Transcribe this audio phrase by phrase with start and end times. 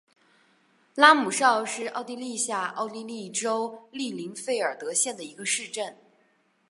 [0.95, 5.95] 拉姆绍是奥地利下奥地利州利林费尔德县的一个市镇。